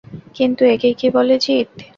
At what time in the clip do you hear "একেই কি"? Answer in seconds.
0.65-1.07